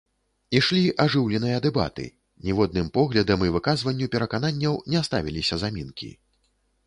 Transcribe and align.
Ішлі 0.59 0.79
ажыўленыя 1.03 1.57
дэбаты, 1.65 2.05
ніводным 2.47 2.87
поглядам 2.97 3.39
і 3.47 3.53
выказванню 3.57 4.05
перакананняў 4.15 4.79
не 4.95 5.03
ставіліся 5.11 5.55
замінкі. 5.65 6.11